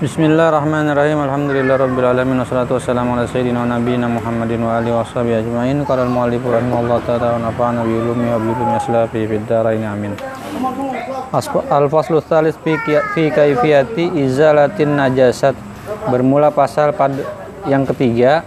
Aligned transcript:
Bismillahirrahmanirrahim. 0.00 1.20
Alhamdulillah 1.28 1.76
rabbil 1.76 2.08
alamin 2.08 2.40
wassalatu 2.40 2.80
wassalamu 2.80 3.20
ala 3.20 3.28
sayyidina 3.28 3.68
nabiyina 3.68 4.08
Muhammadin 4.08 4.64
wa 4.64 4.80
alihi 4.80 4.96
washabihi 4.96 5.44
ajmain. 5.44 5.84
Qala 5.84 6.08
al-mu'allif 6.08 6.40
rahimahullah 6.40 7.04
ta'ala 7.04 7.36
wa 7.36 7.44
nafa'ana 7.44 7.84
bi 7.84 8.00
ulumi 8.00 8.32
wa 8.32 8.40
bi 8.40 8.48
ulumi 8.48 8.80
aslafi 8.80 9.28
fid 9.28 9.44
dharain 9.44 9.84
amin. 9.84 10.16
Al-faslu 11.68 12.24
tsalis 12.24 12.56
fi 12.64 12.80
fi 13.12 13.28
kaifiyati 13.28 14.24
izalatin 14.24 14.96
najasat. 14.96 15.52
Bermula 16.08 16.48
pasal 16.48 16.96
pada 16.96 17.20
yang 17.68 17.84
ketiga 17.84 18.40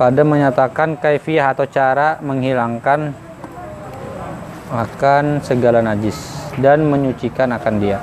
pada 0.00 0.24
menyatakan 0.24 0.96
kaifiyah 0.96 1.52
atau 1.52 1.68
cara 1.68 2.16
menghilangkan 2.24 3.12
akan 4.72 5.44
segala 5.44 5.84
najis 5.84 6.39
dan 6.60 6.84
menyucikan 6.86 7.50
akan 7.56 7.74
dia. 7.80 7.98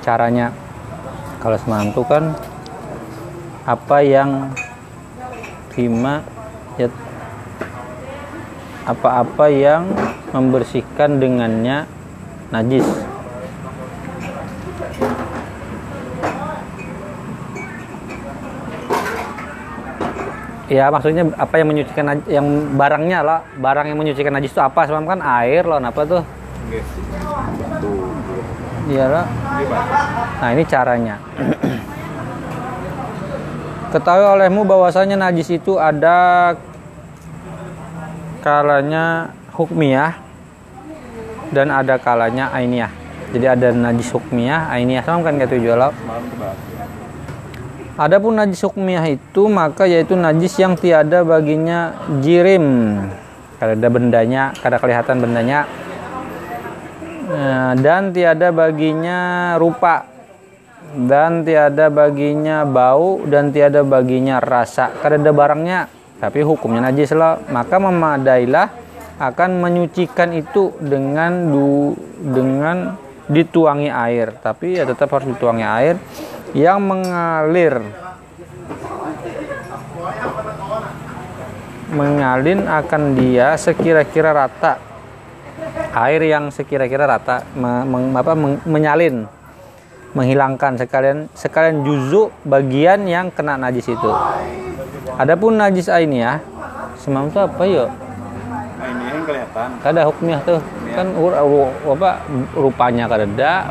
Caranya 0.00 0.50
kalau 1.40 1.56
semalam 1.60 1.92
itu 1.92 2.02
kan 2.04 2.32
apa 3.68 3.98
yang 4.00 4.50
fima 5.72 6.24
ya 6.80 6.88
apa-apa 8.88 9.46
yang 9.52 9.86
membersihkan 10.32 11.20
dengannya 11.20 11.84
najis. 12.50 12.84
Ya 20.70 20.86
maksudnya 20.86 21.26
apa 21.34 21.58
yang 21.58 21.66
menyucikan 21.66 22.22
yang 22.30 22.46
barangnya 22.78 23.26
lah 23.26 23.38
barang 23.58 23.90
yang 23.90 23.98
menyucikan 23.98 24.30
najis 24.30 24.54
itu 24.54 24.62
apa 24.62 24.86
semalam 24.86 25.18
kan 25.18 25.18
air 25.18 25.66
loh 25.66 25.82
apa 25.82 26.02
tuh 26.06 26.22
Iya 28.90 29.04
lah. 29.10 29.26
Nah 30.38 30.48
ini 30.54 30.62
caranya. 30.66 31.16
Ketahui 33.90 34.26
olehmu 34.38 34.62
bahwasanya 34.62 35.18
najis 35.18 35.50
itu 35.50 35.74
ada 35.74 36.54
kalanya 38.38 39.34
hukmiyah 39.50 40.14
dan 41.50 41.74
ada 41.74 41.98
kalanya 41.98 42.54
ainiyah. 42.54 42.90
Jadi 43.30 43.46
ada 43.46 43.68
najis 43.74 44.10
hukmiyah, 44.14 44.70
ainiyah 44.70 45.02
sama 45.02 45.26
kan 45.26 45.38
kayak 45.38 45.50
tujuh 45.54 45.74
lah. 45.74 45.90
Adapun 47.98 48.38
najis 48.38 48.62
hukmiyah 48.62 49.06
itu 49.10 49.50
maka 49.50 49.90
yaitu 49.90 50.14
najis 50.14 50.54
yang 50.58 50.78
tiada 50.78 51.26
baginya 51.26 51.94
jirim. 52.22 52.96
Kada 53.58 53.76
ada 53.76 53.88
bendanya, 53.90 54.54
kada 54.62 54.78
kelihatan 54.78 55.20
bendanya. 55.20 55.66
Nah, 57.30 57.78
dan 57.78 58.10
tiada 58.10 58.50
baginya 58.50 59.54
rupa 59.54 60.02
dan 60.90 61.46
tiada 61.46 61.86
baginya 61.86 62.66
bau 62.66 63.22
dan 63.22 63.54
tiada 63.54 63.86
baginya 63.86 64.42
rasa. 64.42 64.90
Kada 64.98 65.14
ada 65.14 65.30
barangnya 65.30 65.86
tapi 66.18 66.42
hukumnya 66.42 66.90
najis 66.90 67.14
lah. 67.14 67.38
Maka 67.54 67.78
memadailah 67.78 68.66
akan 69.22 69.50
menyucikan 69.62 70.34
itu 70.34 70.74
dengan 70.82 71.54
du, 71.54 71.94
dengan 72.18 72.98
dituangi 73.30 73.86
air. 73.86 74.34
Tapi 74.34 74.82
ya 74.82 74.84
tetap 74.88 75.14
harus 75.14 75.30
dituangi 75.30 75.62
air 75.62 75.94
yang 76.50 76.82
mengalir. 76.82 77.78
Mengalin 81.94 82.66
akan 82.66 83.02
dia 83.14 83.54
sekira-kira 83.54 84.34
rata 84.34 84.89
air 85.90 86.22
yang 86.22 86.54
sekira-kira 86.54 87.06
rata 87.06 87.42
me- 87.58 87.86
meng- 87.86 88.14
apa, 88.14 88.32
meng- 88.38 88.62
menyalin 88.66 89.26
menghilangkan 90.10 90.74
sekalian 90.74 91.30
sekalian 91.38 91.86
juzuk 91.86 92.34
bagian 92.42 93.06
yang 93.06 93.30
kena 93.30 93.54
najis 93.54 93.90
itu. 93.90 94.10
Adapun 95.18 95.54
najis 95.54 95.86
ainiyah 95.86 96.42
semalam 96.98 97.30
itu 97.30 97.38
apa 97.38 97.62
yuk 97.66 97.88
ini 98.80 99.04
yang 99.06 99.22
kelihatan. 99.22 99.68
kada 99.80 100.00
hukmiyah 100.08 100.40
tuh 100.42 100.58
kan 100.90 101.06
ur- 101.14 101.38
ur- 101.38 101.94
apa 101.94 102.10
rupanya 102.58 103.06
kada 103.06 103.70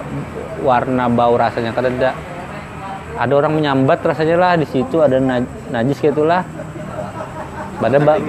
warna 0.64 1.12
bau 1.12 1.36
rasanya 1.36 1.76
kada 1.76 1.92
ada. 1.92 2.12
Orang 3.20 3.60
menyambat 3.60 4.00
rasanya 4.00 4.40
lah 4.40 4.54
di 4.56 4.64
situ 4.64 5.04
ada 5.04 5.20
naj- 5.20 5.52
najis 5.76 6.00
gitulah 6.00 6.48
pada 7.84 8.00
ba- 8.00 8.20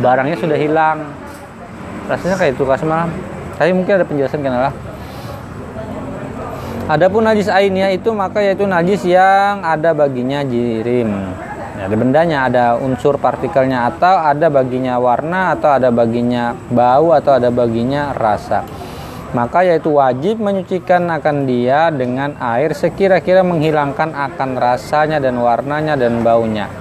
barangnya 0.00 0.36
sudah 0.40 0.56
hilang. 0.56 1.04
Rasanya 2.08 2.36
kayak 2.40 2.56
itu 2.56 2.64
kah 2.64 2.80
semalam 2.80 3.12
tapi 3.58 3.74
mungkin 3.74 3.98
ada 3.98 4.06
penjelasan 4.06 4.40
kenapa 4.40 4.70
Adapun 6.88 7.20
najis 7.20 7.52
ainnya 7.52 7.92
itu 7.92 8.16
maka 8.16 8.40
yaitu 8.40 8.64
najis 8.64 9.04
yang 9.04 9.60
ada 9.60 9.92
baginya 9.92 10.40
jirim. 10.40 11.36
Ya, 11.76 11.84
ada 11.84 11.96
bendanya, 12.00 12.38
ada 12.48 12.64
unsur 12.80 13.20
partikelnya 13.20 13.92
atau 13.92 14.16
ada 14.16 14.48
baginya 14.48 14.96
warna 14.96 15.52
atau 15.52 15.68
ada 15.76 15.92
baginya 15.92 16.56
bau 16.72 17.12
atau 17.12 17.36
ada 17.36 17.52
baginya 17.52 18.16
rasa. 18.16 18.64
Maka 19.36 19.68
yaitu 19.68 20.00
wajib 20.00 20.40
menyucikan 20.40 21.12
akan 21.12 21.44
dia 21.44 21.92
dengan 21.92 22.40
air 22.40 22.72
sekira-kira 22.72 23.44
menghilangkan 23.44 24.16
akan 24.16 24.56
rasanya 24.56 25.20
dan 25.20 25.36
warnanya 25.44 25.92
dan 25.92 26.24
baunya. 26.24 26.72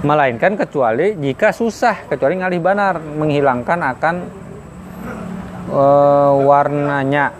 Melainkan 0.00 0.56
kecuali 0.56 1.20
jika 1.20 1.52
susah, 1.52 2.08
kecuali 2.08 2.40
ngalih 2.40 2.60
banar 2.64 2.96
menghilangkan 2.96 3.84
akan 3.84 4.14
eh, 5.70 6.32
warnanya. 6.44 7.30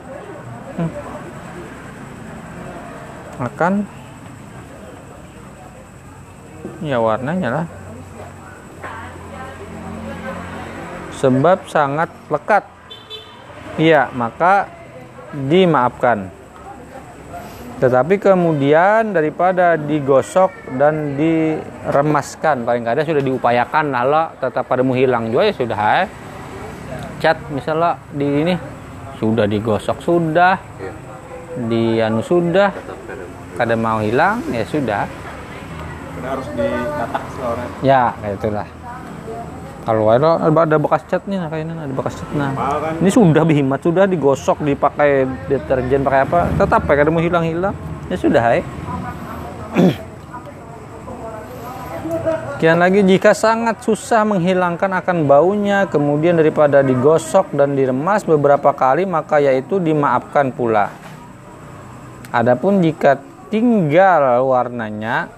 Akan 3.40 3.88
ya 6.84 7.00
warnanya 7.00 7.48
lah. 7.62 7.66
Sebab 11.20 11.68
sangat 11.68 12.08
lekat. 12.32 12.64
Iya 13.76 14.08
maka 14.12 14.68
dimaafkan. 15.32 16.32
Tetapi 17.80 18.20
kemudian 18.20 19.16
daripada 19.16 19.80
digosok 19.80 20.76
dan 20.76 21.16
diremaskan 21.16 22.68
paling 22.68 22.84
kada 22.84 23.08
sudah 23.08 23.24
diupayakan 23.24 23.88
lah 23.88 24.04
lo. 24.04 24.24
Tetap 24.36 24.68
pada 24.68 24.84
hilang 24.84 25.32
juga 25.32 25.48
ya 25.48 25.54
sudah 25.56 25.80
eh. 26.04 26.08
Cat 27.20 27.36
misalnya 27.52 28.00
di 28.10 28.26
ini 28.26 28.54
sudah 29.20 29.44
digosok 29.44 30.00
sudah 30.00 30.56
di 31.68 32.00
anu 32.00 32.24
sudah 32.24 32.72
kada 33.60 33.76
mau 33.76 34.00
hilang 34.00 34.40
ya 34.48 34.64
sudah. 34.64 35.04
Karena 35.04 36.28
harus 36.32 36.48
ditatak 36.56 37.24
seorang. 37.36 37.68
ya 37.84 38.16
kayak 38.16 38.36
itulah. 38.40 38.68
Kalau 39.80 40.04
ada 40.12 40.28
ada 40.48 40.76
bekas 40.76 41.02
cat 41.08 41.24
nih 41.24 41.40
nah 41.40 41.48
kayaknya 41.48 41.74
ada 41.76 41.94
bekas 41.96 42.20
cat 42.20 42.28
nah 42.36 42.52
kan? 42.52 43.00
ini 43.00 43.10
sudah 43.10 43.42
bihimat 43.48 43.80
sudah 43.80 44.04
digosok 44.04 44.60
dipakai 44.60 45.24
deterjen 45.48 46.04
pakai 46.04 46.20
apa 46.28 46.38
tetap 46.52 46.84
ya 46.84 46.94
kada 47.00 47.10
mau 47.10 47.24
hilang 47.24 47.48
hilang 47.48 47.74
ya 48.12 48.16
sudah 48.20 48.44
ya 48.54 48.62
Kian 52.60 52.76
lagi 52.76 53.00
jika 53.00 53.32
sangat 53.32 53.80
susah 53.80 54.20
menghilangkan 54.28 54.92
akan 55.00 55.24
baunya 55.24 55.88
kemudian 55.88 56.36
daripada 56.36 56.84
digosok 56.84 57.56
dan 57.56 57.72
diremas 57.72 58.20
beberapa 58.20 58.76
kali 58.76 59.08
maka 59.08 59.40
yaitu 59.40 59.80
dimaafkan 59.80 60.52
pula. 60.52 60.92
Adapun 62.28 62.84
jika 62.84 63.16
tinggal 63.48 64.44
warnanya 64.44 65.32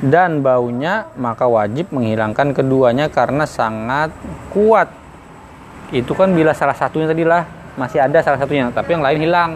dan 0.00 0.40
baunya 0.40 1.12
maka 1.20 1.44
wajib 1.44 1.92
menghilangkan 1.92 2.56
keduanya 2.56 3.12
karena 3.12 3.44
sangat 3.44 4.16
kuat. 4.48 4.88
Itu 5.92 6.16
kan 6.16 6.32
bila 6.32 6.56
salah 6.56 6.72
satunya 6.72 7.04
tadi 7.04 7.28
lah 7.28 7.44
masih 7.76 8.00
ada 8.00 8.24
salah 8.24 8.40
satunya 8.40 8.72
tapi 8.72 8.96
yang 8.96 9.04
lain 9.04 9.20
hilang. 9.20 9.52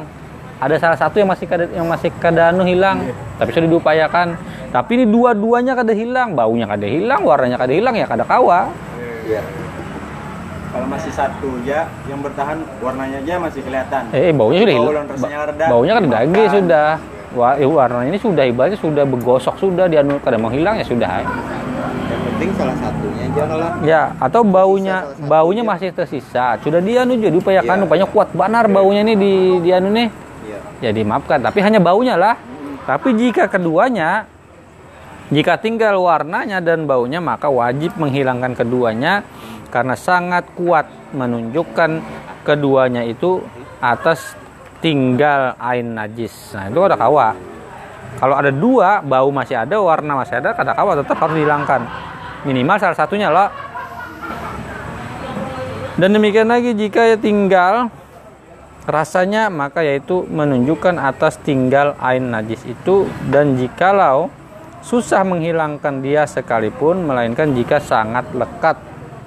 Ada 0.56 0.80
salah 0.80 0.98
satu 0.98 1.20
yang 1.20 1.28
masih 1.28 1.44
kada 1.44 1.68
yang 1.68 1.84
masih 1.84 2.08
kada 2.16 2.48
anu 2.48 2.64
hilang 2.64 3.04
tapi 3.36 3.52
sudah 3.52 3.68
diupayakan. 3.68 4.36
Tapi 4.72 4.90
ini 4.98 5.04
dua-duanya 5.08 5.72
kada 5.76 5.92
hilang, 5.92 6.32
baunya 6.36 6.64
kada 6.68 6.84
hilang, 6.84 7.20
warnanya 7.24 7.56
kada 7.60 7.72
hilang 7.72 7.94
ya 7.96 8.04
kada 8.08 8.24
kawa. 8.24 8.72
Iya. 9.24 9.40
Kalau 10.72 10.86
masih 10.92 11.12
satu 11.12 11.48
aja 11.64 11.88
yang 12.04 12.20
bertahan 12.20 12.60
warnanya 12.84 13.20
aja 13.24 13.34
masih 13.40 13.60
kelihatan. 13.64 14.02
Eh 14.12 14.32
baunya 14.32 14.64
sudah 14.64 14.74
hilang. 14.76 15.06
reda. 15.48 15.64
Baunya 15.72 15.92
kada 15.96 16.08
lagi 16.08 16.42
sudah. 16.52 16.88
Wah, 17.36 17.52
eh, 17.60 17.68
warnanya 17.68 18.08
ini 18.16 18.20
sudah 18.20 18.44
ibaratnya 18.48 18.80
sudah 18.80 19.04
begosok 19.04 19.60
sudah 19.60 19.92
dianu 19.92 20.16
kada 20.24 20.40
mau 20.40 20.48
hilang 20.48 20.80
ya 20.80 20.84
sudah. 20.88 21.20
Yang 21.20 22.20
penting 22.32 22.50
salah 22.56 22.76
satunya 22.80 23.22
aja 23.28 23.42
lah. 23.44 23.72
Ya, 23.84 24.02
atau 24.16 24.40
baunya 24.40 25.04
baunya 25.20 25.60
masih 25.60 25.92
tersisa. 25.92 26.56
Sudah 26.64 26.80
dia 26.80 27.04
anu 27.04 27.20
jadi 27.20 27.36
upayakan 27.36 27.76
Iya. 27.76 27.84
rupanya 27.84 28.06
kuat 28.08 28.28
banar 28.32 28.64
baunya 28.72 29.04
nih 29.04 29.16
di 29.16 29.32
di 29.60 29.70
anu 29.72 29.92
nih. 29.92 30.08
Ya 30.84 30.93
dimaafkan, 30.93 31.40
tapi 31.40 31.64
hanya 31.64 31.81
baunya 31.81 32.17
lah. 32.20 32.37
Tapi 32.84 33.17
jika 33.17 33.50
keduanya 33.50 34.28
jika 35.26 35.58
tinggal 35.58 35.99
warnanya 35.99 36.62
dan 36.62 36.87
baunya 36.87 37.19
maka 37.19 37.50
wajib 37.50 37.99
menghilangkan 37.99 38.55
keduanya 38.55 39.26
karena 39.75 39.99
sangat 39.99 40.46
kuat 40.55 40.87
menunjukkan 41.11 41.99
keduanya 42.46 43.02
itu 43.02 43.43
atas 43.82 44.38
tinggal 44.78 45.58
ain 45.58 45.99
najis. 45.99 46.55
Nah, 46.55 46.70
itu 46.70 46.78
ada 46.78 46.94
kawa. 46.94 47.34
Kalau 48.17 48.34
ada 48.38 48.55
dua, 48.55 49.02
bau 49.02 49.28
masih 49.34 49.58
ada, 49.58 49.76
warna 49.82 50.17
masih 50.17 50.38
ada, 50.38 50.55
kata 50.55 50.73
kawa 50.73 50.94
tetap 50.94 51.19
harus 51.19 51.34
dihilangkan. 51.37 51.82
Minimal 52.46 52.76
salah 52.78 52.96
satunya 52.96 53.28
lah. 53.28 53.50
Dan 55.99 56.14
demikian 56.14 56.46
lagi 56.46 56.70
jika 56.76 57.19
tinggal 57.19 57.90
rasanya 58.86 59.50
maka 59.50 59.82
yaitu 59.82 60.22
menunjukkan 60.30 60.96
atas 61.02 61.42
tinggal 61.42 61.98
ain 61.98 62.30
najis 62.30 62.62
itu 62.62 63.10
dan 63.28 63.58
jikalau 63.58 64.30
susah 64.86 65.26
menghilangkan 65.26 65.98
dia 65.98 66.22
sekalipun 66.30 67.02
melainkan 67.02 67.50
jika 67.50 67.82
sangat 67.82 68.30
lekat. 68.30 68.78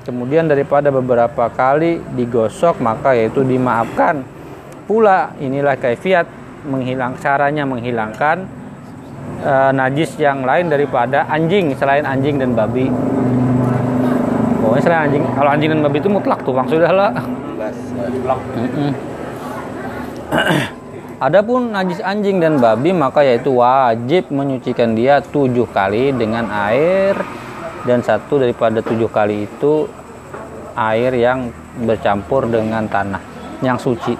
Kemudian 0.07 0.47
daripada 0.47 0.89
beberapa 0.89 1.51
kali 1.51 2.00
digosok 2.15 2.79
maka 2.79 3.11
yaitu 3.11 3.44
dimaafkan. 3.44 4.23
Pula 4.88 5.35
inilah 5.38 5.75
kaifiat 5.75 6.25
menghilang 6.65 7.19
caranya 7.19 7.67
menghilangkan 7.67 8.47
e, 9.44 9.53
najis 9.75 10.17
yang 10.17 10.47
lain 10.47 10.71
daripada 10.71 11.27
anjing 11.29 11.75
selain 11.75 12.07
anjing 12.07 12.39
dan 12.39 12.55
babi. 12.55 12.88
Pokoknya 14.63 14.81
selain 14.81 15.01
anjing 15.12 15.23
kalau 15.35 15.50
anjing 15.51 15.69
dan 15.75 15.81
babi 15.83 15.97
itu 16.00 16.09
mutlak 16.09 16.39
tuh 16.47 16.55
bang 16.55 16.67
sudah 16.71 16.91
lah 16.95 17.12
Adapun 21.25 21.75
najis 21.75 21.99
anjing 21.99 22.39
dan 22.39 22.61
babi 22.61 22.95
maka 22.95 23.25
yaitu 23.25 23.51
wajib 23.59 24.31
menyucikan 24.31 24.95
dia 24.95 25.19
tujuh 25.19 25.67
kali 25.67 26.15
dengan 26.15 26.47
air 26.47 27.17
dan 27.83 27.99
satu 28.05 28.39
daripada 28.39 28.79
tujuh 28.79 29.09
kali 29.11 29.49
itu 29.49 29.89
air 30.77 31.11
yang 31.17 31.51
bercampur 31.83 32.47
dengan 32.47 32.87
tanah 32.87 33.19
yang 33.59 33.75
suci. 33.75 34.15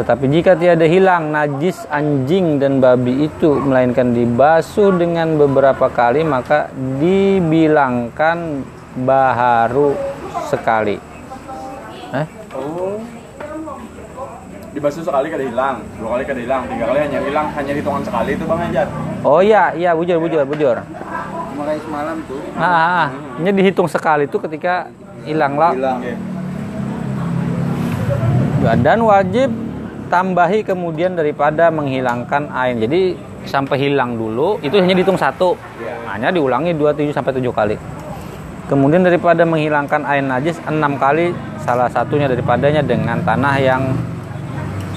Tetapi 0.00 0.24
jika 0.32 0.56
tiada 0.56 0.86
hilang 0.88 1.30
najis 1.30 1.84
anjing 1.92 2.56
dan 2.56 2.80
babi 2.80 3.28
itu 3.28 3.60
melainkan 3.60 4.16
dibasuh 4.16 4.96
dengan 4.96 5.36
beberapa 5.36 5.92
kali 5.92 6.24
maka 6.24 6.72
dibilangkan 6.74 8.64
baharu 9.04 9.94
sekali. 10.48 10.96
Eh? 12.16 12.39
Oh. 14.20 14.28
Dibasuh 14.70 15.02
sekali 15.02 15.26
kada 15.32 15.42
hilang, 15.42 15.76
dua 15.98 16.08
kali 16.14 16.22
kada 16.28 16.40
hilang, 16.44 16.62
tiga 16.68 16.84
kali 16.86 16.98
hanya 17.02 17.18
hilang, 17.24 17.46
hanya 17.56 17.72
hitungan 17.74 18.02
sekali 18.04 18.30
itu 18.36 18.44
Bang 18.46 18.60
Ajat. 18.68 18.88
Oh 19.26 19.40
iya, 19.40 19.74
iya 19.74 19.90
bujur 19.96 20.20
bujur 20.20 20.44
bujur. 20.46 20.76
Mulai 21.58 21.76
semalam 21.82 22.16
tuh. 22.28 22.38
Ah, 22.54 22.64
ah, 22.64 22.84
ah. 22.86 23.06
ini 23.42 23.50
dihitung 23.50 23.88
sekali 23.90 24.30
itu 24.30 24.38
ketika 24.38 24.86
hilang 25.24 25.58
lah. 25.58 25.72
Hilang. 25.74 26.00
Dan 28.84 28.98
wajib 29.08 29.48
tambahi 30.12 30.60
kemudian 30.62 31.16
daripada 31.16 31.72
menghilangkan 31.72 32.52
air. 32.52 32.76
Jadi 32.76 33.16
sampai 33.48 33.76
hilang 33.88 34.20
dulu 34.20 34.60
itu 34.60 34.76
hanya 34.76 34.92
dihitung 34.92 35.16
satu. 35.16 35.56
Hanya 36.06 36.28
diulangi 36.28 36.76
27 36.76 37.14
sampai 37.14 37.32
7 37.32 37.50
kali. 37.50 37.76
Kemudian 38.70 39.02
daripada 39.02 39.42
menghilangkan 39.42 40.06
air 40.06 40.22
najis 40.22 40.62
enam 40.68 40.94
kali 40.94 41.34
salah 41.62 41.88
satunya 41.92 42.26
daripadanya 42.26 42.82
dengan 42.84 43.20
tanah 43.24 43.54
yang 43.60 43.82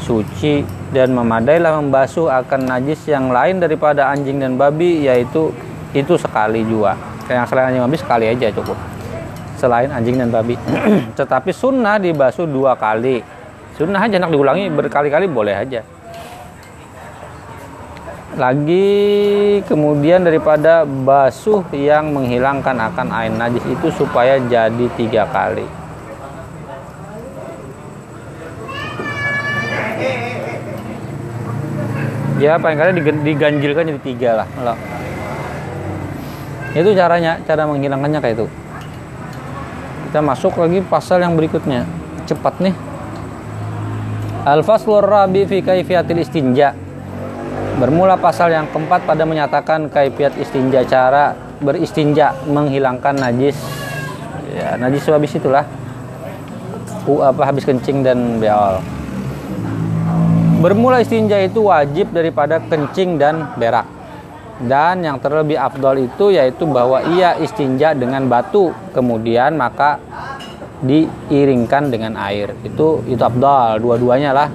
suci 0.03 0.63
dan 0.91 1.15
memadailah 1.15 1.79
membasuh 1.79 2.29
akan 2.43 2.67
najis 2.67 3.07
yang 3.07 3.31
lain 3.31 3.63
daripada 3.63 4.11
anjing 4.11 4.39
dan 4.39 4.59
babi 4.59 5.07
yaitu 5.07 5.49
itu 5.95 6.19
sekali 6.19 6.65
juga. 6.67 6.99
Yang 7.27 7.55
selain 7.55 7.71
anjing 7.71 7.83
babi 7.87 7.97
sekali 7.97 8.25
aja 8.27 8.47
cukup 8.51 8.75
selain 9.63 9.87
anjing 9.95 10.19
dan 10.19 10.27
babi. 10.27 10.59
Tetapi 11.19 11.55
sunnah 11.55 11.95
dibasuh 11.95 12.43
dua 12.43 12.75
kali. 12.75 13.23
Sunnah 13.79 14.03
aja 14.03 14.19
nak 14.19 14.35
diulangi 14.35 14.67
berkali-kali 14.67 15.31
boleh 15.31 15.55
aja. 15.55 15.81
Lagi 18.35 19.61
kemudian 19.63 20.25
daripada 20.25 20.83
basuh 20.83 21.63
yang 21.71 22.11
menghilangkan 22.11 22.75
akan 22.91 23.07
air 23.13 23.31
najis 23.31 23.63
itu 23.69 23.87
supaya 23.93 24.35
jadi 24.41 24.85
tiga 24.99 25.23
kali. 25.31 25.63
Ya 32.43 32.59
paling 32.59 32.75
kali 32.75 32.99
diganjilkan 33.23 33.87
jadi 33.87 34.01
tiga 34.03 34.29
lah. 34.43 34.75
Itu 36.75 36.91
caranya, 36.91 37.39
cara 37.47 37.63
menghilangkannya 37.63 38.19
kayak 38.19 38.35
itu. 38.35 38.47
Kita 40.11 40.19
masuk 40.19 40.59
lagi 40.59 40.83
pasal 40.83 41.23
yang 41.23 41.39
berikutnya. 41.39 41.87
Cepat 42.27 42.59
nih. 42.59 42.75
Al-Faslur 44.43 45.07
Rabi 45.07 45.47
fi 45.47 45.63
kaifiyatil 45.63 46.19
istinja. 46.19 46.75
Bermula 47.79 48.19
pasal 48.19 48.51
yang 48.51 48.67
keempat 48.75 49.07
pada 49.07 49.23
menyatakan 49.23 49.87
kaifiat 49.87 50.35
istinja 50.35 50.83
cara 50.83 51.39
beristinja 51.63 52.35
menghilangkan 52.43 53.23
najis. 53.23 53.55
Ya 54.51 54.75
najis 54.75 55.07
habis 55.07 55.31
itulah. 55.31 55.63
U 57.07 57.23
apa 57.23 57.47
habis 57.47 57.63
kencing 57.63 58.03
dan 58.03 58.43
beol 58.43 58.83
Bermula 60.63 61.03
istinja 61.03 61.43
itu 61.43 61.67
wajib 61.67 62.15
daripada 62.15 62.63
kencing 62.63 63.19
dan 63.19 63.51
berak. 63.59 63.83
Dan 64.63 65.03
yang 65.03 65.19
terlebih 65.19 65.59
afdol 65.59 66.07
itu 66.07 66.31
yaitu 66.31 66.63
bahwa 66.63 67.03
ia 67.03 67.35
istinja 67.35 67.91
dengan 67.91 68.31
batu 68.31 68.71
kemudian 68.95 69.59
maka 69.59 69.99
diiringkan 70.79 71.91
dengan 71.91 72.15
air. 72.15 72.55
Itu 72.63 73.03
itu 73.11 73.19
afdol 73.19 73.83
dua-duanya 73.83 74.31
lah. 74.31 74.47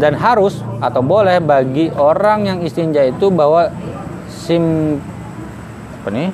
Dan 0.00 0.16
harus 0.16 0.64
atau 0.80 1.04
boleh 1.04 1.44
bagi 1.44 1.92
orang 1.92 2.48
yang 2.48 2.58
istinja 2.64 3.04
itu 3.04 3.28
bahwa 3.28 3.68
sim 4.32 4.96
apa 6.00 6.08
nih? 6.08 6.32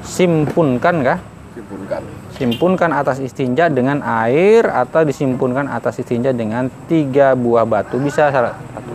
Simpunkan 0.00 1.04
kah 1.04 1.20
simpunkan 1.52 2.00
simpunkan 2.38 2.94
atas 2.94 3.18
istinja 3.18 3.66
dengan 3.66 3.98
air 4.06 4.62
atau 4.70 5.02
disimpunkan 5.02 5.66
atas 5.66 5.98
istinja 5.98 6.30
dengan 6.30 6.70
tiga 6.86 7.34
buah 7.34 7.66
batu. 7.66 7.98
Bisa 7.98 8.30
salah 8.30 8.54
satu. 8.54 8.94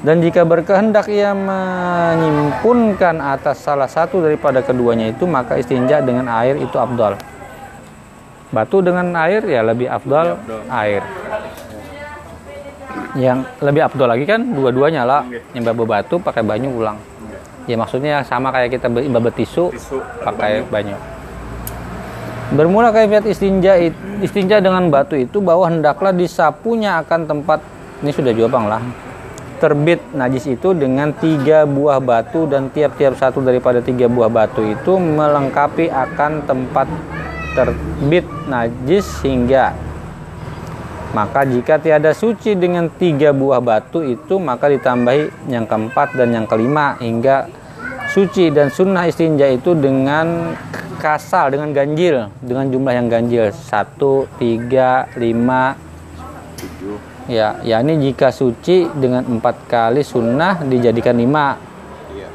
Dan 0.00 0.24
jika 0.24 0.48
berkehendak 0.48 1.12
ia 1.12 1.36
menyimpunkan 1.36 3.20
atas 3.20 3.60
salah 3.60 3.84
satu 3.84 4.24
daripada 4.24 4.64
keduanya 4.64 5.12
itu 5.12 5.28
maka 5.28 5.60
istinja 5.60 6.00
dengan 6.00 6.24
air 6.24 6.56
itu 6.56 6.72
abdul 6.80 7.20
batu 8.50 8.82
dengan 8.82 9.12
air 9.14 9.44
ya 9.44 9.60
lebih 9.60 9.92
abdul 9.92 10.40
air. 10.72 11.04
Yang 13.12 13.44
lebih 13.60 13.82
abdul 13.92 14.08
lagi 14.08 14.24
kan 14.24 14.40
dua-duanya 14.40 15.04
lah. 15.04 15.28
Yang 15.52 15.68
bawa 15.76 16.00
batu 16.00 16.16
pakai 16.16 16.40
banyu 16.40 16.72
ulang. 16.72 16.96
Ya 17.68 17.76
maksudnya 17.76 18.24
sama 18.24 18.48
kayak 18.56 18.80
kita 18.80 18.88
babat 18.88 19.36
tisu 19.36 19.68
pakai 20.24 20.64
banyu 20.64 20.96
bermula 22.50 22.90
kayak 22.90 23.26
istinja 23.30 23.78
istinja 24.18 24.58
dengan 24.58 24.90
batu 24.90 25.14
itu 25.14 25.38
bahwa 25.38 25.70
hendaklah 25.70 26.10
disapunya 26.10 26.98
akan 26.98 27.30
tempat 27.30 27.62
ini 28.02 28.10
sudah 28.10 28.32
jawab 28.34 28.58
bang 28.58 28.66
lah 28.66 28.82
terbit 29.60 30.00
najis 30.16 30.56
itu 30.56 30.72
dengan 30.72 31.12
tiga 31.14 31.68
buah 31.68 32.00
batu 32.00 32.48
dan 32.48 32.72
tiap-tiap 32.72 33.14
satu 33.14 33.44
daripada 33.44 33.84
tiga 33.84 34.08
buah 34.08 34.32
batu 34.32 34.64
itu 34.64 34.96
melengkapi 34.96 35.92
akan 35.92 36.48
tempat 36.48 36.88
terbit 37.54 38.26
najis 38.48 39.06
hingga 39.22 39.76
maka 41.10 41.42
jika 41.42 41.76
tiada 41.78 42.14
suci 42.16 42.56
dengan 42.56 42.88
tiga 42.88 43.30
buah 43.30 43.60
batu 43.60 44.02
itu 44.02 44.40
maka 44.42 44.70
ditambahi 44.70 45.52
yang 45.52 45.68
keempat 45.68 46.16
dan 46.16 46.34
yang 46.34 46.46
kelima 46.48 46.96
hingga 46.98 47.50
suci 48.10 48.50
dan 48.50 48.72
sunnah 48.72 49.06
istinja 49.06 49.46
itu 49.50 49.76
dengan 49.76 50.56
kasal 51.00 51.48
dengan 51.50 51.72
ganjil 51.72 52.28
dengan 52.44 52.68
jumlah 52.68 52.92
yang 52.92 53.08
ganjil 53.08 53.48
satu 53.50 54.28
tiga 54.36 55.08
lima 55.16 55.74
Ya, 57.30 57.62
ya 57.62 57.78
ini 57.78 58.10
jika 58.10 58.34
suci 58.34 58.90
dengan 58.90 59.22
empat 59.22 59.70
kali 59.70 60.02
sunnah 60.02 60.66
dijadikan 60.66 61.14
lima. 61.14 61.54
Iya. 62.10 62.28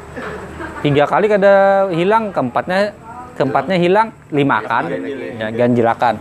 Tiga 0.79 1.03
kali 1.03 1.27
kada 1.27 1.86
hilang, 1.91 2.31
keempatnya 2.31 2.95
keempatnya 3.36 3.75
hilang 3.75 4.15
lima 4.31 4.63
kan, 4.63 4.88
ya 5.36 5.51
ganjilakan. 5.51 6.15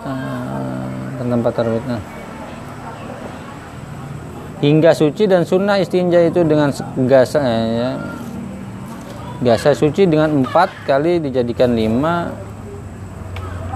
Uh, 0.00 1.20
tempat 1.20 1.52
terbitnya. 1.52 1.98
Hingga 4.64 4.90
suci 4.96 5.28
dan 5.28 5.44
sunnah 5.44 5.76
istinja 5.76 6.24
itu 6.24 6.40
dengan 6.48 6.72
gasa 7.04 7.44
ya. 7.44 7.90
Gasa 9.40 9.72
suci 9.72 10.04
dengan 10.04 10.44
empat 10.44 10.84
kali 10.84 11.16
dijadikan 11.16 11.72
lima 11.72 12.28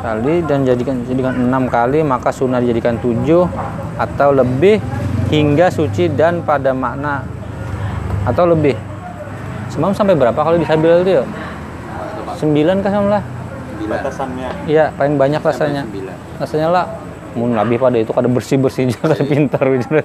kali 0.04 0.44
dan 0.44 0.68
jadikan 0.68 1.00
jadikan 1.08 1.32
enam 1.32 1.72
kali 1.72 2.04
maka 2.04 2.28
sunnah 2.28 2.60
dijadikan 2.60 3.00
tujuh 3.00 3.48
atau 3.96 4.36
lebih 4.36 4.76
hingga 5.32 5.72
suci 5.72 6.12
dan 6.12 6.44
pada 6.44 6.76
makna 6.76 7.24
atau 8.28 8.44
lebih. 8.44 8.76
Semalam 9.72 9.96
sampai 9.96 10.12
berapa 10.12 10.36
kalau 10.36 10.60
disabil 10.60 11.00
itu 11.00 11.12
ya 11.16 11.24
sembilan 12.36 12.84
kah 12.84 12.92
sama 12.92 13.08
lah? 13.16 13.22
Batasannya. 13.88 14.68
Iya 14.68 14.92
paling 15.00 15.16
banyak 15.16 15.40
rasanya. 15.40 15.88
rasanya 16.36 16.68
lah 16.68 16.84
mun 17.34 17.56
lebih 17.56 17.80
pada 17.80 17.96
itu 17.96 18.12
kada 18.12 18.28
bersih 18.28 18.60
bersih 18.60 18.84
juga 18.92 19.16
kada 19.16 19.24
pintar 19.26 19.64
gitu 19.64 19.88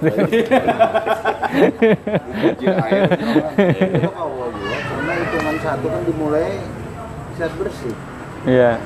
Uji 1.49 2.65
air 2.69 3.09
Itu 3.89 4.09
awal 4.13 4.49
gua 4.53 4.77
karena 5.09 5.13
hitungan 5.25 5.55
satu 5.69 5.85
kan 5.85 6.01
dimulai 6.01 6.57
saat 7.37 7.53
bersih. 7.61 7.93
iya 8.49 8.81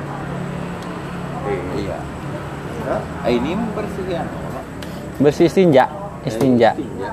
Iya. 1.80 1.98
Nah, 2.84 3.28
ini 3.32 3.56
bersih 3.72 4.04
kan? 4.12 4.28
bersih 5.24 5.46
istinja 5.48 5.88
istinja 6.28 6.76
Istinja. 6.76 7.12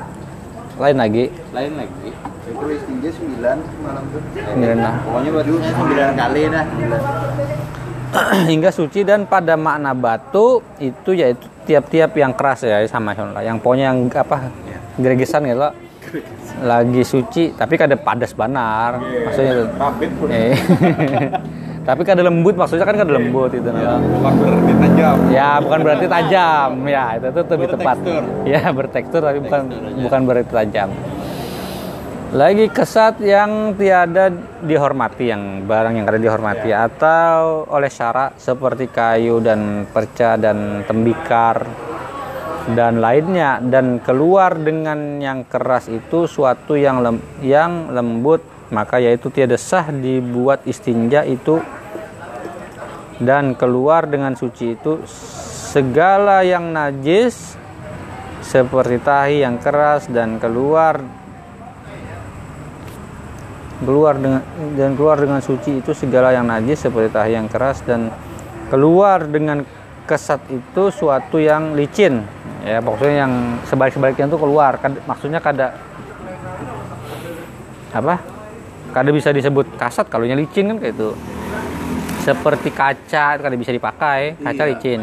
lain 0.80 0.96
lagi 0.98 1.24
Lain 1.54 1.72
lagi. 1.78 2.10
Itu 2.50 2.66
istinja 2.66 3.10
sembilan 3.14 3.56
malam 3.84 4.04
tuh. 4.10 4.22
Sembilan 4.34 4.76
lah. 4.82 4.94
Pokoknya 5.06 5.30
bajunya 5.30 5.70
sembilan 5.70 6.08
kali 6.18 6.40
dah. 6.50 6.64
hingga 8.50 8.70
suci 8.74 9.06
dan 9.06 9.30
pada 9.30 9.54
makna 9.54 9.94
batu 9.94 10.58
itu 10.82 11.14
yaitu 11.14 11.46
tiap-tiap 11.62 12.10
yang 12.18 12.34
keras 12.34 12.66
ya 12.66 12.82
sama 12.90 13.14
lah 13.14 13.46
yang 13.46 13.62
pokoknya 13.62 13.94
yang 13.94 14.10
apa 14.10 14.50
gregesan 14.98 15.46
gitu 15.46 15.62
loh. 15.62 15.70
Lagi 16.60 17.02
suci 17.02 17.56
tapi 17.56 17.74
kada 17.80 17.96
padas 17.96 18.36
banar. 18.36 19.00
Maksudnya 19.00 19.52
itu. 19.56 19.64
Rapid 19.76 20.10
pun. 20.20 20.28
Eh. 20.28 20.54
tapi 21.88 22.04
kada 22.04 22.20
lembut 22.20 22.54
maksudnya 22.54 22.84
kan 22.84 22.96
kada 23.00 23.12
lembut 23.12 23.50
itu. 23.56 23.68
Nah. 23.72 23.98
bukan 23.98 24.32
berarti 24.36 24.72
tajam. 24.76 25.16
Ya 25.32 25.50
bukan 25.58 25.78
berarti 25.80 26.06
tajam. 26.06 26.70
Ya 26.86 27.04
itu 27.16 27.28
tuh 27.40 27.54
lebih 27.56 27.68
tepat. 27.72 27.96
ya 28.44 28.60
bertekstur 28.70 29.20
tapi 29.24 29.38
bukan 29.40 29.62
bukan 30.04 30.20
berarti 30.28 30.52
tajam. 30.52 30.90
Lagi 32.30 32.70
kesat 32.70 33.18
yang 33.18 33.74
tiada 33.74 34.30
dihormati 34.62 35.34
yang 35.34 35.66
barang 35.66 35.98
yang 35.98 36.06
kada 36.06 36.20
dihormati. 36.22 36.70
Atau 36.70 37.66
oleh 37.66 37.90
syarat 37.90 38.38
seperti 38.38 38.86
kayu 38.86 39.42
dan 39.42 39.90
perca 39.90 40.38
dan 40.38 40.86
tembikar 40.86 41.66
dan 42.72 43.00
lainnya. 43.00 43.60
Dan 43.62 44.00
keluar 44.02 44.56
dengan 44.56 45.22
yang 45.22 45.46
keras 45.48 45.88
itu 45.88 46.28
suatu 46.28 46.76
yang 46.76 47.00
lem- 47.00 47.24
yang 47.40 47.92
lembut 47.92 48.44
maka 48.70 49.02
yaitu 49.02 49.34
tiada 49.34 49.58
sah 49.58 49.90
dibuat 49.90 50.62
istinja 50.68 51.24
itu. 51.26 51.60
Dan 53.20 53.52
keluar 53.52 54.08
dengan 54.08 54.32
suci 54.32 54.80
itu 54.80 55.04
segala 55.70 56.40
yang 56.40 56.72
najis 56.72 57.60
seperti 58.40 58.96
tahi 58.98 59.44
yang 59.44 59.60
keras 59.60 60.08
dan 60.08 60.40
keluar 60.40 60.98
keluar 63.80 64.14
dengan 64.18 64.42
dan 64.76 64.92
keluar 64.92 65.16
dengan 65.16 65.40
suci 65.40 65.80
itu 65.80 65.96
segala 65.96 66.36
yang 66.36 66.44
najis 66.44 66.84
seperti 66.84 67.08
tahi 67.14 67.32
yang 67.32 67.48
keras 67.48 67.80
dan 67.86 68.12
keluar 68.68 69.24
dengan 69.24 69.64
kesat 70.10 70.42
itu 70.50 70.82
suatu 70.90 71.38
yang 71.38 71.78
licin. 71.78 72.26
Ya 72.66 72.82
maksudnya 72.82 73.24
yang 73.24 73.32
sebalik-sebaliknya 73.70 74.26
itu 74.26 74.38
keluar. 74.42 74.74
Kad- 74.82 75.06
maksudnya 75.06 75.38
kada 75.38 75.78
apa? 77.94 78.18
Kada 78.90 79.10
bisa 79.14 79.30
disebut 79.30 79.78
kasat 79.78 80.10
kalau 80.10 80.26
licin 80.26 80.74
kan 80.74 80.76
kayak 80.82 80.98
itu 80.98 81.14
seperti 82.26 82.68
kaca 82.74 83.38
kada 83.38 83.54
bisa 83.54 83.70
dipakai 83.70 84.34
kaca 84.36 84.62
Iya. 84.66 84.70
licin. 84.74 85.00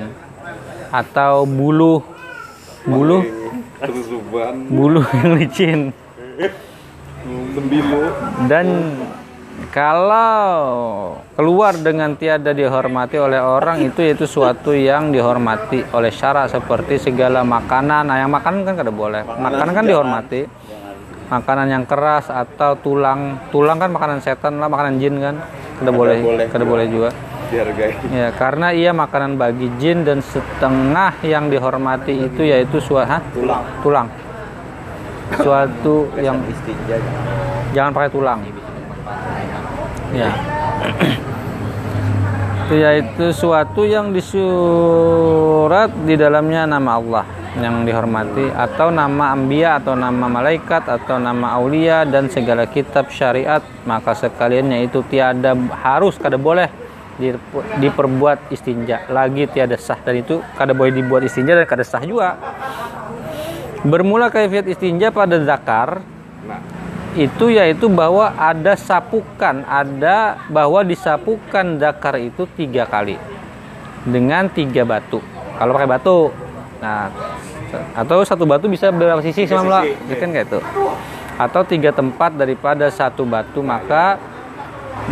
Atau 0.91 1.47
bulu. 1.47 2.03
Bulu? 2.83 3.23
Bulu 4.67 5.01
yang 5.15 5.31
licin. 5.39 5.79
Dan 8.47 8.67
kalau 9.77 11.21
keluar 11.37 11.77
dengan 11.77 12.17
tiada 12.17 12.49
dihormati 12.49 13.21
oleh 13.21 13.37
orang 13.37 13.85
itu 13.85 14.01
yaitu 14.01 14.25
suatu 14.25 14.73
yang 14.73 15.13
dihormati 15.13 15.85
oleh 15.93 16.09
syarat 16.09 16.49
seperti 16.49 16.97
segala 16.97 17.45
makanan. 17.45 18.09
Nah 18.09 18.17
yang 18.17 18.33
makanan 18.33 18.65
kan 18.65 18.73
kada 18.73 18.89
boleh. 18.89 19.21
Makanan 19.21 19.77
kan 19.77 19.85
dihormati. 19.85 20.41
Makanan 21.29 21.69
yang 21.69 21.85
keras 21.85 22.33
atau 22.33 22.73
tulang. 22.81 23.37
Tulang 23.53 23.77
kan 23.77 23.93
makanan 23.93 24.17
setan 24.17 24.57
lah 24.57 24.65
makanan 24.65 24.97
jin 24.97 25.21
kan. 25.21 25.45
Kada 25.77 25.91
boleh 25.93 26.17
kada 26.49 26.65
boleh 26.65 26.89
juga. 26.89 27.13
dihargai. 27.47 27.93
Ya 28.11 28.33
karena 28.33 28.73
ia 28.73 28.91
makanan 28.97 29.37
bagi 29.37 29.69
jin 29.77 30.03
dan 30.03 30.25
setengah 30.25 31.21
yang 31.21 31.53
dihormati 31.53 32.17
itu 32.17 32.49
yaitu 32.49 32.81
suatu 32.81 33.21
tulang. 33.29 33.63
Tulang. 33.85 34.07
Suatu 35.37 36.09
yang 36.17 36.41
istinja. 36.49 36.97
jangan 37.77 37.93
pakai 37.93 38.09
tulang 38.09 38.41
ya. 40.13 40.31
Itu 42.67 42.75
yaitu 42.83 43.25
suatu 43.35 43.83
yang 43.83 44.11
disurat 44.11 45.91
di 46.03 46.15
dalamnya 46.15 46.67
nama 46.67 46.99
Allah 46.99 47.25
yang 47.57 47.89
dihormati 47.89 48.53
atau 48.53 48.93
nama 48.93 49.33
ambia 49.33 49.81
atau 49.81 49.97
nama 49.97 50.29
malaikat 50.29 50.85
atau 50.85 51.17
nama 51.17 51.57
aulia 51.57 52.05
dan 52.05 52.29
segala 52.29 52.69
kitab 52.69 53.09
syariat 53.09 53.65
maka 53.81 54.13
sekaliannya 54.13 54.85
itu 54.85 55.01
tiada 55.09 55.57
harus 55.81 56.21
kada 56.21 56.37
boleh 56.37 56.69
di- 57.17 57.33
diperbuat 57.81 58.53
istinja. 58.53 59.09
Lagi 59.09 59.49
tiada 59.49 59.75
sah 59.75 59.97
dan 60.05 60.21
itu 60.21 60.39
kada 60.55 60.71
boleh 60.77 60.93
dibuat 60.93 61.25
istinja 61.25 61.57
dan 61.57 61.65
kada 61.65 61.81
sah 61.81 62.01
juga. 62.05 62.37
Bermula 63.81 64.29
kaifiat 64.29 64.69
istinja 64.69 65.09
pada 65.09 65.41
zakar 65.41 66.01
itu 67.17 67.49
yaitu 67.49 67.89
bahwa 67.89 68.29
ada 68.37 68.77
sapukan, 68.77 69.65
ada 69.65 70.37
bahwa 70.53 70.85
disapukan 70.85 71.81
zakar 71.81 72.21
itu 72.21 72.45
tiga 72.53 72.85
kali 72.85 73.17
dengan 74.05 74.45
tiga 74.45 74.85
batu. 74.85 75.17
Kalau 75.57 75.73
pakai 75.73 75.89
batu, 75.89 76.29
nah 76.77 77.09
atau 77.97 78.21
satu 78.21 78.45
batu 78.45 78.69
bisa 78.69 78.93
berapa 78.93 79.19
sisi 79.25 79.49
sama 79.49 79.81
sisi, 79.81 80.13
ya 80.13 80.15
kan 80.21 80.29
kayak 80.29 80.47
itu. 80.47 80.59
Atau 81.37 81.61
tiga 81.65 81.89
tempat 81.89 82.37
daripada 82.37 82.85
satu 82.93 83.25
batu 83.25 83.65
maka 83.65 84.21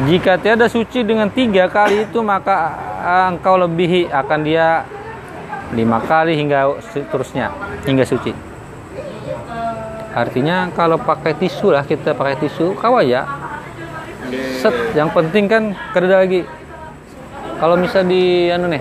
jika 0.05 0.37
tiada 0.37 0.69
suci 0.69 1.01
dengan 1.01 1.29
tiga 1.33 1.65
kali 1.69 2.05
itu 2.05 2.21
maka 2.21 2.77
ah, 3.01 3.27
engkau 3.33 3.57
lebihi 3.57 4.13
akan 4.13 4.39
dia 4.45 4.85
lima 5.73 5.97
kali 6.05 6.37
hingga 6.37 6.77
seterusnya 6.93 7.49
hingga 7.89 8.05
suci. 8.05 8.54
Artinya 10.15 10.71
kalau 10.71 10.95
pakai 10.95 11.35
tisu 11.35 11.75
lah 11.75 11.83
kita 11.83 12.15
pakai 12.15 12.39
tisu 12.39 12.71
kawa 12.79 13.03
ya. 13.03 13.27
Set, 14.63 14.95
yang 14.95 15.11
penting 15.11 15.51
kan 15.51 15.75
kerja 15.91 16.23
lagi. 16.23 16.47
Kalau 17.59 17.75
misal 17.75 18.07
di 18.07 18.47
anu 18.47 18.71
nih, 18.71 18.79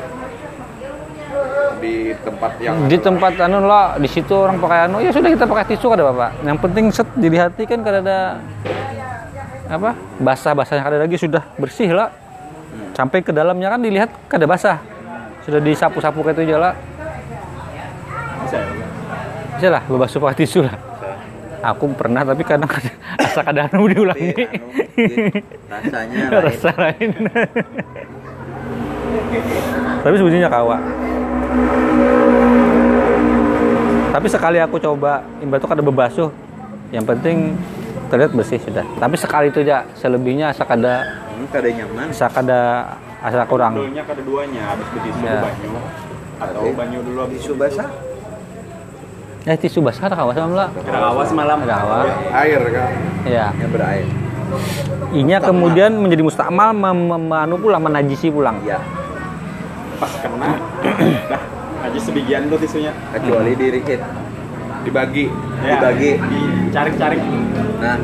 di 1.82 2.14
tempat 2.22 2.52
yang 2.62 2.86
di 2.86 2.96
tempat 3.02 3.34
anu 3.42 3.66
lah, 3.66 3.98
di 3.98 4.06
situ 4.06 4.30
orang 4.30 4.62
pakai 4.62 4.86
anu, 4.86 5.02
ya 5.02 5.10
sudah 5.10 5.30
kita 5.30 5.44
pakai 5.44 5.74
tisu 5.74 5.90
kada 5.90 6.06
bapak. 6.06 6.30
Yang 6.46 6.58
penting 6.62 6.84
set 6.94 7.08
dilihat 7.18 7.58
kan 7.58 7.80
kada 7.82 7.98
ada 7.98 8.18
apa 9.66 9.90
basah-basahnya 10.22 10.82
kada 10.86 10.98
lagi 11.02 11.18
sudah 11.18 11.42
bersih 11.58 11.90
lah. 11.90 12.14
Sampai 12.94 13.26
ke 13.26 13.34
dalamnya 13.34 13.74
kan 13.74 13.82
dilihat 13.82 14.10
kada 14.30 14.46
basah. 14.46 14.78
Sudah 15.42 15.58
disapu-sapu 15.58 16.22
kayak 16.22 16.40
itu 16.40 16.54
bisa 16.54 16.56
ya? 16.62 16.72
Bisa 19.58 19.68
lah, 19.68 19.82
bebas 19.84 20.14
pakai 20.14 20.46
tisu 20.46 20.62
lah. 20.62 20.93
Aku 21.66 21.88
pernah 21.90 22.20
tapi 22.22 22.42
kadang 22.42 22.68
kada 22.68 22.92
asa 23.24 23.40
kada 23.40 23.66
anu 23.66 23.88
diulangi. 23.88 24.30
Anu, 24.30 24.52
rasanya 25.66 26.22
lain. 26.28 26.44
rasa 26.44 26.70
lain 26.76 27.10
tapi 30.00 30.14
sebetulnya 30.14 30.46
kawa 30.46 30.76
tapi 34.10 34.26
sekali 34.28 34.58
aku 34.58 34.76
coba 34.78 35.24
imba 35.40 35.56
itu 35.56 35.66
kada 35.66 35.82
bebasuh 35.82 36.30
yang 36.90 37.02
penting 37.02 37.58
terlihat 38.06 38.30
bersih 38.30 38.60
sudah 38.60 38.84
tapi 38.96 39.16
sekali 39.16 39.50
itu 39.50 39.60
aja 39.60 39.82
selebihnya 39.96 40.52
asa 40.52 40.62
kada 40.62 41.24
Hmm, 41.34 41.50
kada 41.50 41.66
nyaman. 41.66 42.14
asa 42.14 42.30
kada 42.30 42.60
asa 43.18 43.42
kurang 43.44 43.74
dulunya 43.74 44.06
kada 44.06 44.22
duanya 44.22 44.62
habis 44.70 44.86
betisu 44.92 45.18
Ya. 45.18 45.42
banyu 45.42 45.72
atau 46.36 46.62
banyu 46.70 46.98
dulu 47.02 47.18
habis 47.26 47.42
basah? 47.50 47.88
Eh 49.44 49.56
tisu 49.56 49.84
basah 49.84 50.08
ada 50.08 50.16
kawa 50.16 50.32
sama 50.32 50.56
lah 50.56 50.68
Kira 50.74 50.98
awas 51.04 51.28
malam. 51.30 51.58
Ada 51.60 51.76
awas. 51.78 52.08
air 52.34 52.60
kan? 52.64 52.88
Ya 53.24 53.46
Yang 53.52 53.70
berair. 53.70 54.06
inya 55.12 55.38
kemudian 55.38 55.92
menjadi 55.94 56.22
mustakmal 56.22 56.72
mem- 56.72 57.04
mem- 57.06 57.28
anu 57.34 57.56
pulang 57.56 57.78
menajisi 57.78 58.28
pulang. 58.28 58.56
Iya. 58.62 58.80
pas 59.94 60.10
kena 60.16 60.58
dah 61.28 61.42
aja 61.84 61.98
sebagian 62.00 62.48
tuh 62.48 62.56
tisunya. 62.56 62.92
Kecuali 63.12 63.52
dirikit. 63.54 64.00
dibagi. 64.80 65.28
Dibagi. 65.60 66.10
dicari-cari 66.64 67.18
Nah, 67.78 67.96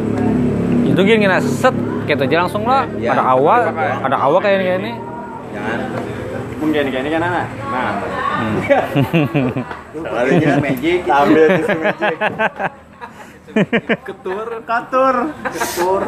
itu 0.84 1.00
gini 1.00 1.24
set. 1.40 1.72
Gitu 2.04 2.20
aja 2.20 2.36
langsung 2.38 2.66
lah 2.66 2.84
Ya, 2.98 3.14
ada 3.14 3.22
awal 3.24 3.70
dipakai. 3.70 3.90
ada 4.02 4.16
awal 4.18 4.38
kayak 4.38 4.56
ini 4.56 4.64
kayak 4.66 4.78
ini. 4.78 4.92
Jangan. 5.50 5.78
Mungkin 6.60 6.84
kayak 6.86 7.00
ini 7.00 7.10
kan 7.10 7.22
anak 7.22 7.46
nah 7.66 7.90
Hmm. 8.40 8.56
Magic. 10.62 11.04
ambil 11.04 11.44
tisu 11.52 11.76
magic 11.76 12.16
Ketur. 14.00 14.62
Katur. 14.62 15.14
Ketur. 15.44 16.02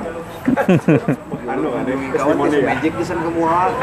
Anu 1.42 1.74
ada 1.74 1.90
yang 1.90 2.14
Kawan 2.14 2.38
kisah 2.38 2.54
ya. 2.54 2.62
magic 2.70 2.94
di 2.94 3.02
sana 3.02 3.18
kemual. 3.20 3.74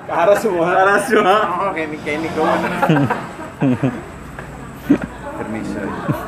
Ke 0.00 0.12
arah 0.22 0.38
semua. 0.38 0.64
Ke 0.64 0.78
arah 0.78 1.02
semua. 1.02 1.42
Oh, 1.58 1.74
kayak 1.74 1.90
ini 1.90 1.98
kayak 2.00 2.22
ini 2.22 2.30
kawan. 2.30 2.58
Permisi. 5.34 5.74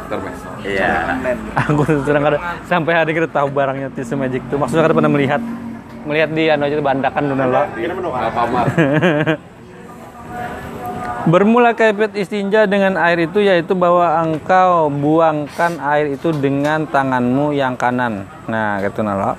Termeso. 0.04 0.48
Iya. 0.60 1.16
Aku 1.62 1.82
sedang 2.02 2.26
ada 2.26 2.38
sampai 2.64 2.92
hari 2.92 3.14
kita 3.14 3.30
tahu 3.30 3.48
barangnya 3.48 3.88
tisu 3.94 4.18
magic 4.18 4.42
itu. 4.42 4.58
Maksudnya 4.58 4.82
kada 4.82 4.92
pernah 4.92 5.08
melihat 5.08 5.40
melihat 6.04 6.30
di 6.32 6.44
anu 6.52 6.64
aja 6.68 6.80
bandakan 6.80 7.24
dulu 7.32 7.44
lo. 7.48 7.62
Alfamart. 8.12 8.68
Bermula 11.24 11.72
kaifat 11.72 12.12
istinja 12.20 12.68
dengan 12.68 13.00
air 13.00 13.24
itu 13.24 13.40
yaitu 13.40 13.72
bahwa 13.72 14.04
engkau 14.20 14.92
buangkan 14.92 15.80
air 15.80 16.12
itu 16.12 16.28
dengan 16.36 16.84
tanganmu 16.84 17.56
yang 17.56 17.80
kanan. 17.80 18.28
Nah, 18.44 18.76
gitu 18.84 19.00
nalo. 19.00 19.32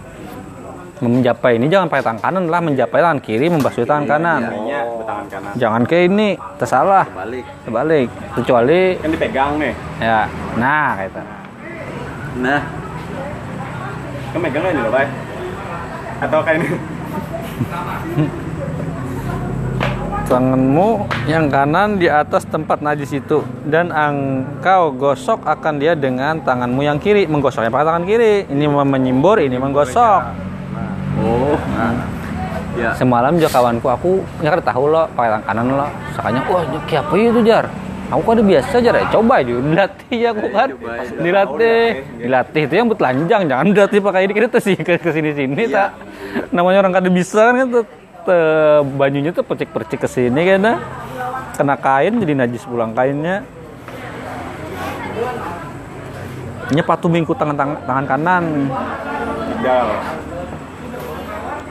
Menjapai 0.97 1.61
ini 1.61 1.69
jangan 1.69 1.85
pakai 1.85 2.01
tangan 2.01 2.21
kanan 2.25 2.49
lah, 2.49 2.57
menjapai 2.63 3.05
tangan 3.05 3.21
kiri, 3.21 3.53
membasuh 3.53 3.85
tangan 3.85 4.09
kanan. 4.09 4.41
Bertangan 4.49 5.25
kanan. 5.29 5.53
Jangan 5.61 5.81
kayak 5.85 6.03
ini, 6.09 6.27
tersalah. 6.57 7.05
Balik. 7.05 7.45
Sebalik. 7.69 8.07
Kecuali 8.33 8.81
Kan 8.97 9.09
dipegang 9.13 9.51
nih. 9.61 9.73
ya, 10.01 10.25
nah 10.57 10.97
kayak 10.97 11.13
itu. 11.13 11.21
Nah, 12.41 12.61
Kan 14.33 14.39
megang 14.41 14.63
ini 14.73 14.81
loh, 14.81 14.89
Bay. 14.89 15.05
Atau 16.25 16.41
kayak 16.41 16.57
ini. 16.61 16.67
tanganmu 20.25 21.05
yang 21.29 21.47
kanan 21.53 22.01
di 22.01 22.09
atas 22.09 22.49
tempat 22.49 22.81
najis 22.81 23.13
itu 23.13 23.45
dan 23.69 23.93
engkau 23.93 24.89
gosok 24.91 25.45
akan 25.45 25.77
dia 25.77 25.93
dengan 25.93 26.41
tanganmu 26.41 26.81
yang 26.81 26.97
kiri 26.97 27.29
menggosoknya 27.29 27.69
pakai 27.69 27.85
tangan 27.85 28.05
kiri 28.09 28.49
ini 28.49 28.65
menyimbur 28.65 29.37
ini 29.37 29.55
menggosok 29.61 30.21
oh, 31.21 31.57
nah. 31.77 31.93
Ya. 32.75 32.91
semalam 32.97 33.39
juga 33.39 33.53
kawanku 33.55 33.87
aku 33.87 34.11
ya 34.43 34.51
kan 34.51 34.59
tahu 34.65 34.91
lo 34.91 35.07
pakai 35.13 35.39
tangan 35.39 35.45
kanan 35.45 35.65
lo 35.77 35.87
sakanya 36.17 36.41
wah 36.49 36.63
kayak 36.89 37.05
apa 37.05 37.13
itu 37.15 37.41
jar 37.45 37.65
aku 38.05 38.21
kan 38.21 38.33
udah 38.37 38.47
biasa 38.47 38.75
jar 38.85 38.95
ya 38.95 39.05
coba 39.09 39.33
aja 39.41 39.53
dilatih 39.57 40.17
ya 40.17 40.29
aku 40.31 40.47
kan. 40.53 40.69
Coba 40.77 40.91
aja. 41.01 41.15
dilatih 41.17 41.81
dilatih 42.21 42.61
itu 42.69 42.73
yang 42.77 42.87
bertelanjang. 42.91 43.41
Jangan 43.49 43.65
dilatih 43.73 43.99
pakai 44.05 44.21
ini 44.29 44.33
kita 44.37 44.59
sih 44.61 44.75
ke 44.77 45.09
sini 45.09 45.31
sini 45.33 45.61
tak 45.69 45.89
namanya 46.53 46.85
orang 46.85 46.93
kada 46.93 47.09
bisa 47.09 47.53
kan 47.53 47.65
tuh 47.71 47.85
te- 48.25 48.83
banyunya 48.99 49.31
tuh 49.33 49.45
percik-percik 49.45 50.05
ke 50.05 50.09
sini 50.09 50.41
kan 50.45 50.59
nah. 50.61 50.77
kena 51.55 51.75
kain 51.79 52.13
jadi 52.19 52.33
najis 52.35 52.67
pulang 52.67 52.91
kainnya. 52.91 53.41
Ini 56.65 56.81
patu 56.81 57.05
mingku 57.05 57.37
tangan 57.37 57.53
tangan, 57.53 57.77
tangan 57.85 58.05
kanan. 58.09 58.43
Tinggal. 59.53 59.87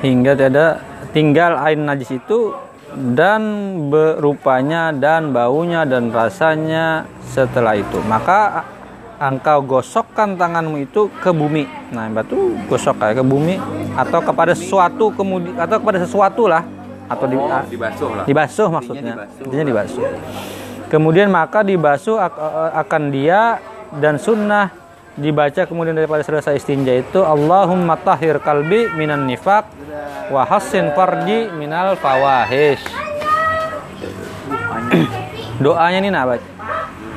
hingga 0.04 0.32
tidak 0.36 0.72
tinggal 1.16 1.56
air 1.64 1.80
najis 1.80 2.12
itu 2.12 2.52
dan 2.94 3.42
berupanya 3.90 4.94
dan 4.94 5.34
baunya 5.34 5.82
dan 5.82 6.08
rasanya 6.08 7.04
setelah 7.20 7.74
itu. 7.74 7.98
Maka 8.06 8.62
engkau 9.18 9.62
gosokkan 9.62 10.34
tanganmu 10.34 10.84
itu 10.84 11.10
ke 11.18 11.30
bumi. 11.30 11.66
Nah 11.90 12.06
batu 12.08 12.54
gosok 12.66 12.98
kayak 12.98 13.20
ke 13.20 13.24
bumi 13.24 13.58
atau 13.94 14.20
kepada 14.20 14.54
sesuatu 14.54 15.10
kemudian 15.10 15.54
atau 15.56 15.76
kepada 15.78 15.98
sesuatu 15.98 16.46
lah. 16.46 16.62
Atau 17.04 17.28
di, 17.28 17.36
Oh, 17.36 17.44
a- 17.46 17.68
dibasuh 17.68 18.10
lah. 18.16 18.24
dibasuh 18.24 18.68
maksudnya. 18.72 19.12
dibasuh. 19.12 19.42
intinya 19.44 19.64
dibasuh. 19.68 20.02
Kemudian 20.88 21.28
maka 21.28 21.60
dibasuh 21.60 22.16
ak- 22.16 22.40
akan 22.80 23.02
dia 23.12 23.60
dan 24.00 24.16
sunnah 24.16 24.72
dibaca 25.14 25.62
kemudian 25.62 25.94
daripada 25.94 26.24
selesai 26.24 26.58
istinja 26.58 26.90
itu 26.90 27.22
Allahumma 27.22 27.94
tahhir 27.94 28.40
kalbi 28.40 28.90
minan 28.90 29.28
nifaq 29.28 29.62
wa 30.30 30.42
hassin 30.44 30.92
farji 30.96 31.52
minal 31.56 31.96
fawahish 31.98 32.84
doanya 35.64 35.98
ini 36.00 36.10
nah 36.12 36.24
baca 36.28 36.48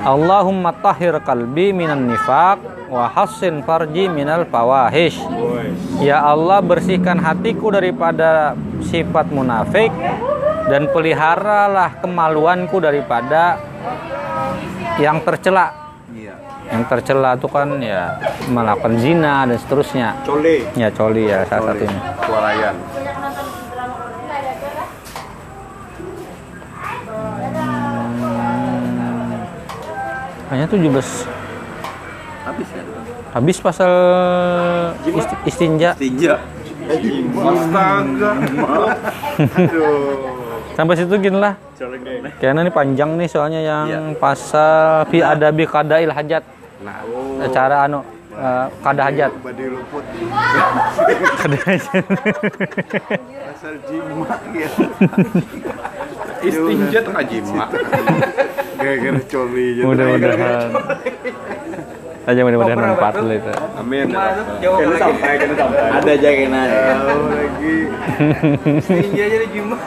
Allahumma 0.08 0.72
tahhir 0.72 1.20
kalbi 1.26 1.76
minan 1.76 2.08
nifaq 2.08 2.60
wa 2.88 3.12
hassin 3.12 3.65
farji 3.65 4.08
minal 4.08 4.48
fawahish 4.48 5.20
Ya 5.98 6.22
Allah 6.22 6.62
bersihkan 6.62 7.17
hatiku 7.17 7.74
daripada 7.74 8.54
sifat 8.86 9.34
munafik 9.34 9.89
dan 10.70 10.86
peliharalah 10.93 11.98
kemaluanku 11.98 12.78
daripada 12.78 13.58
yang 15.02 15.26
tercela. 15.26 15.74
Iya. 16.13 16.38
Yang 16.70 16.84
tercela 16.86 17.34
itu 17.34 17.50
kan 17.50 17.82
ya 17.82 18.22
melakukan 18.46 18.93
zina 19.02 19.50
dan 19.50 19.58
seterusnya. 19.58 20.22
Cole. 20.22 20.70
Ya 20.78 20.93
coli 20.93 21.34
ya 21.34 21.50
salah 21.50 21.74
satunya. 21.74 22.02
Suarayan. 22.22 22.76
Hanya 30.48 30.66
17 30.66 31.28
Habis 32.44 32.68
ya? 32.70 32.84
habis 33.28 33.58
pasal 33.60 33.92
ist- 35.06 35.40
istinja 35.46 35.92
Tinja. 35.94 36.40
Astaga. 37.38 38.32
Sampai 40.74 40.96
situ 40.96 41.14
gini 41.20 41.36
lah. 41.36 41.54
Karena 42.40 42.64
ini 42.64 42.72
panjang 42.72 43.14
nih 43.14 43.28
soalnya 43.28 43.60
yang 43.60 43.86
Iya. 43.86 44.00
pasal 44.16 45.06
fi 45.08 45.20
adabi 45.20 45.68
qadail 45.68 46.10
hajat. 46.10 46.44
Nah, 46.80 47.04
Cara 47.50 47.84
anu 47.84 48.00
eh, 48.32 48.66
kada 48.80 49.02
hajat. 49.04 49.32
luput. 49.76 50.04
Kada 51.36 51.58
hajat. 51.60 52.04
Asal 53.52 53.74
jima 53.86 54.36
gitu. 54.50 54.84
Istinja 56.48 57.00
tengah 57.04 57.24
jima. 57.28 57.66
Gara-gara 58.78 59.22
coli 59.26 59.68
aja. 59.74 59.84
mudah-mudahan 59.90 60.70
aja 62.28 62.42
mudah-mudahan 62.44 62.78
manfaat 62.78 63.16
lu 63.24 63.34
itu 63.40 63.54
Amin. 63.80 64.08
Kena 64.12 64.96
sampai, 65.00 65.32
kena 65.40 65.56
sampai. 65.56 65.90
Ada 65.98 66.12
aja 66.14 66.30
kena. 66.30 66.62
lagi. 67.32 67.78
Istinja 68.84 69.26
jadi 69.32 69.48
jima. 69.50 69.78